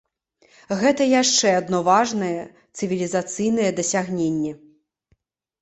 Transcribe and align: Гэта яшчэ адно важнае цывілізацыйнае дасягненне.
Гэта 0.79 1.01
яшчэ 1.21 1.51
адно 1.59 1.81
важнае 1.89 2.39
цывілізацыйнае 2.77 3.69
дасягненне. 3.81 4.59